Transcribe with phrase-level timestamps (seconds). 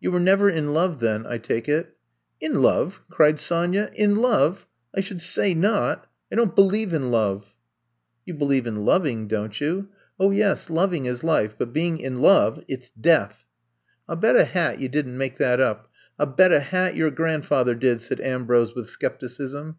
[0.00, 1.96] You were never in love then, I take it.'*
[2.40, 3.02] In love!
[3.08, 3.92] cried Sonya.
[3.96, 4.62] *^In lovel
[4.96, 6.08] I should say not!
[6.32, 7.54] I don't believe in love!
[8.26, 9.86] You believe in loving, don't youf
[10.32, 11.54] yes; loving is life.
[11.56, 13.44] But being in love ^it*s death.
[14.08, 16.36] I *11 bet a hat you did n *t make that up I I '11
[16.36, 19.76] bet a hat your grandfather did!'* said Ambrose with skepticism.